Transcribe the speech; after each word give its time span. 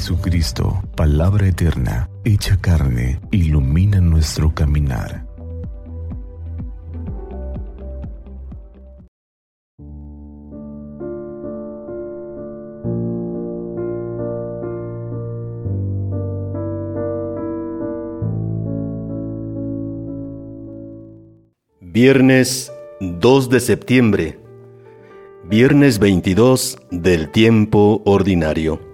Jesucristo, 0.00 0.82
palabra 0.96 1.46
eterna, 1.46 2.08
hecha 2.24 2.56
carne, 2.58 3.20
ilumina 3.32 4.00
nuestro 4.00 4.54
caminar. 4.54 5.26
Viernes 21.78 22.72
2 23.00 23.50
de 23.50 23.60
septiembre, 23.60 24.38
viernes 25.44 25.98
22 25.98 26.78
del 26.90 27.30
tiempo 27.30 28.00
ordinario. 28.06 28.89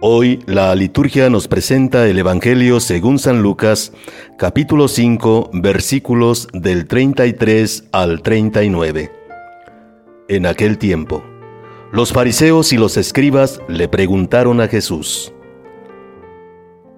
Hoy 0.00 0.38
la 0.46 0.72
liturgia 0.76 1.28
nos 1.28 1.48
presenta 1.48 2.06
el 2.06 2.20
Evangelio 2.20 2.78
según 2.78 3.18
San 3.18 3.42
Lucas, 3.42 3.92
capítulo 4.36 4.86
5, 4.86 5.50
versículos 5.54 6.46
del 6.52 6.86
33 6.86 7.88
al 7.90 8.22
39. 8.22 9.10
En 10.28 10.46
aquel 10.46 10.78
tiempo, 10.78 11.24
los 11.90 12.12
fariseos 12.12 12.72
y 12.72 12.76
los 12.76 12.96
escribas 12.96 13.60
le 13.66 13.88
preguntaron 13.88 14.60
a 14.60 14.68
Jesús, 14.68 15.32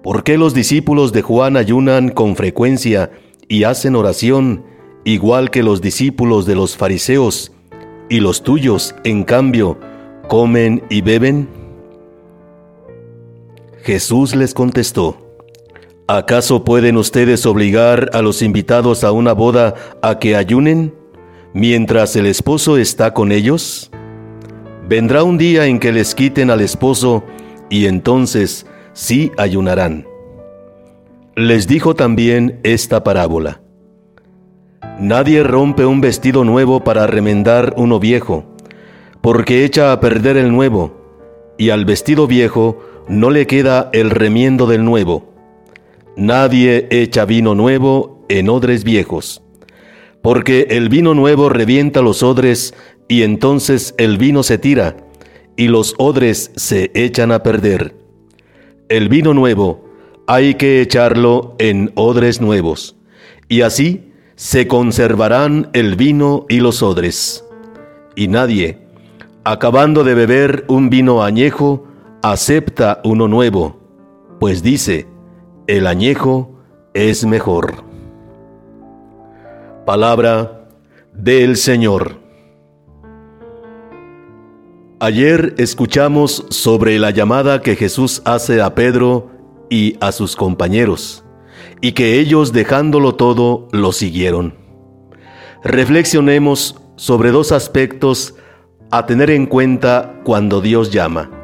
¿por 0.03 0.23
qué 0.23 0.37
los 0.37 0.53
discípulos 0.53 1.11
de 1.11 1.23
Juan 1.23 1.57
ayunan 1.57 2.09
con 2.09 2.35
frecuencia 2.35 3.09
y 3.47 3.63
hacen 3.63 3.95
oración 3.95 4.63
igual 5.05 5.49
que 5.49 5.63
los 5.63 5.81
discípulos 5.81 6.45
de 6.45 6.53
los 6.53 6.77
fariseos, 6.77 7.51
y 8.09 8.19
los 8.19 8.43
tuyos, 8.43 8.93
en 9.05 9.23
cambio, 9.23 9.79
comen 10.27 10.83
y 10.91 11.01
beben? 11.01 11.60
Jesús 13.83 14.35
les 14.35 14.53
contestó, 14.53 15.17
¿acaso 16.07 16.63
pueden 16.63 16.97
ustedes 16.97 17.47
obligar 17.47 18.11
a 18.13 18.21
los 18.21 18.43
invitados 18.43 19.03
a 19.03 19.11
una 19.11 19.33
boda 19.33 19.73
a 20.03 20.19
que 20.19 20.35
ayunen 20.35 20.93
mientras 21.53 22.15
el 22.15 22.27
esposo 22.27 22.77
está 22.77 23.15
con 23.15 23.31
ellos? 23.31 23.89
Vendrá 24.87 25.23
un 25.23 25.39
día 25.39 25.65
en 25.65 25.79
que 25.79 25.91
les 25.91 26.13
quiten 26.13 26.51
al 26.51 26.61
esposo 26.61 27.23
y 27.71 27.87
entonces 27.87 28.67
sí 28.93 29.31
ayunarán. 29.37 30.05
Les 31.35 31.67
dijo 31.67 31.95
también 31.95 32.59
esta 32.61 33.03
parábola. 33.03 33.61
Nadie 34.99 35.41
rompe 35.41 35.85
un 35.87 36.01
vestido 36.01 36.43
nuevo 36.43 36.83
para 36.83 37.07
remendar 37.07 37.73
uno 37.77 37.99
viejo, 37.99 38.45
porque 39.21 39.65
echa 39.65 39.91
a 39.91 39.99
perder 39.99 40.37
el 40.37 40.51
nuevo, 40.51 41.01
y 41.57 41.71
al 41.71 41.85
vestido 41.85 42.27
viejo 42.27 42.90
no 43.11 43.29
le 43.29 43.45
queda 43.45 43.89
el 43.91 44.09
remiendo 44.09 44.67
del 44.67 44.85
nuevo. 44.85 45.33
Nadie 46.15 46.87
echa 46.91 47.25
vino 47.25 47.55
nuevo 47.55 48.25
en 48.29 48.47
odres 48.47 48.85
viejos, 48.85 49.43
porque 50.21 50.67
el 50.69 50.87
vino 50.87 51.13
nuevo 51.13 51.49
revienta 51.49 52.01
los 52.01 52.23
odres 52.23 52.73
y 53.09 53.23
entonces 53.23 53.93
el 53.97 54.17
vino 54.17 54.43
se 54.43 54.57
tira 54.57 54.95
y 55.57 55.67
los 55.67 55.93
odres 55.97 56.51
se 56.55 56.89
echan 56.93 57.33
a 57.33 57.43
perder. 57.43 57.95
El 58.87 59.09
vino 59.09 59.33
nuevo 59.33 59.83
hay 60.25 60.53
que 60.53 60.79
echarlo 60.79 61.55
en 61.59 61.91
odres 61.95 62.39
nuevos, 62.39 62.95
y 63.49 63.61
así 63.61 64.13
se 64.35 64.67
conservarán 64.67 65.69
el 65.73 65.97
vino 65.97 66.45
y 66.47 66.61
los 66.61 66.81
odres. 66.81 67.43
Y 68.15 68.29
nadie, 68.29 68.77
acabando 69.43 70.05
de 70.05 70.15
beber 70.15 70.63
un 70.69 70.89
vino 70.89 71.23
añejo, 71.23 71.90
acepta 72.21 73.01
uno 73.03 73.27
nuevo, 73.27 73.79
pues 74.39 74.61
dice, 74.61 75.07
el 75.67 75.87
añejo 75.87 76.59
es 76.93 77.25
mejor. 77.25 77.83
Palabra 79.85 80.69
del 81.13 81.57
Señor. 81.57 82.19
Ayer 84.99 85.55
escuchamos 85.57 86.45
sobre 86.49 86.99
la 86.99 87.09
llamada 87.09 87.61
que 87.61 87.75
Jesús 87.75 88.21
hace 88.23 88.61
a 88.61 88.75
Pedro 88.75 89.31
y 89.71 89.97
a 89.99 90.11
sus 90.11 90.35
compañeros, 90.35 91.25
y 91.81 91.93
que 91.93 92.19
ellos 92.19 92.53
dejándolo 92.53 93.15
todo 93.15 93.67
lo 93.71 93.91
siguieron. 93.91 94.53
Reflexionemos 95.63 96.79
sobre 96.97 97.31
dos 97.31 97.51
aspectos 97.51 98.35
a 98.91 99.07
tener 99.07 99.31
en 99.31 99.47
cuenta 99.47 100.21
cuando 100.23 100.61
Dios 100.61 100.91
llama 100.91 101.40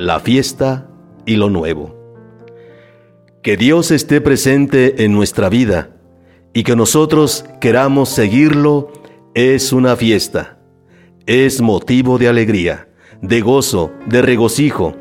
la 0.00 0.18
fiesta 0.18 0.88
y 1.26 1.36
lo 1.36 1.50
nuevo. 1.50 1.94
Que 3.42 3.58
Dios 3.58 3.90
esté 3.90 4.22
presente 4.22 5.04
en 5.04 5.12
nuestra 5.12 5.50
vida 5.50 5.90
y 6.54 6.62
que 6.62 6.74
nosotros 6.74 7.44
queramos 7.60 8.08
seguirlo 8.08 8.90
es 9.34 9.74
una 9.74 9.96
fiesta, 9.96 10.58
es 11.26 11.60
motivo 11.60 12.16
de 12.16 12.28
alegría, 12.28 12.88
de 13.20 13.42
gozo, 13.42 13.92
de 14.06 14.22
regocijo. 14.22 14.96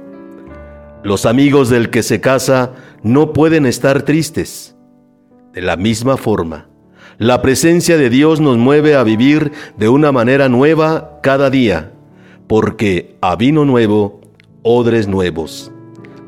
Los 1.01 1.25
amigos 1.25 1.69
del 1.69 1.89
que 1.89 2.03
se 2.03 2.19
casa 2.19 2.73
no 3.01 3.31
pueden 3.31 3.65
estar 3.65 4.03
tristes. 4.03 4.75
De 5.53 5.61
la 5.61 5.77
misma 5.77 6.17
forma, 6.17 6.67
la 7.17 7.41
presencia 7.41 7.97
de 7.97 8.09
Dios 8.09 8.41
nos 8.41 8.57
mueve 8.57 8.95
a 8.95 9.03
vivir 9.03 9.53
de 9.77 9.87
una 9.87 10.11
manera 10.11 10.49
nueva 10.49 11.21
cada 11.23 11.49
día, 11.49 11.93
porque 12.47 13.15
a 13.21 13.37
vino 13.37 13.63
nuevo 13.63 14.18
odres 14.63 15.07
nuevos, 15.07 15.71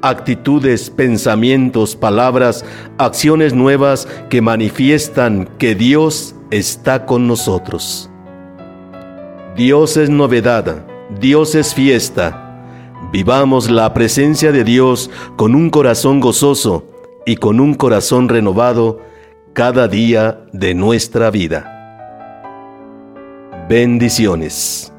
actitudes, 0.02 0.90
pensamientos, 0.90 1.96
palabras, 1.96 2.66
acciones 2.98 3.54
nuevas 3.54 4.08
que 4.30 4.42
manifiestan 4.42 5.50
que 5.58 5.76
Dios 5.76 6.36
está 6.50 7.06
con 7.06 7.28
nosotros. 7.28 8.10
Dios 9.56 9.98
es 9.98 10.10
novedad, 10.10 10.86
Dios 11.20 11.56
es 11.56 11.74
fiesta. 11.74 12.48
Vivamos 13.12 13.70
la 13.70 13.94
presencia 13.94 14.52
de 14.52 14.64
Dios 14.64 15.10
con 15.36 15.56
un 15.56 15.70
corazón 15.70 16.20
gozoso 16.20 16.86
y 17.26 17.36
con 17.36 17.60
un 17.60 17.74
corazón 17.74 18.30
renovado 18.30 19.00
cada 19.54 19.88
día 19.88 20.46
de 20.54 20.74
nuestra 20.74 21.30
vida. 21.30 21.68
Bendiciones. 23.68 24.92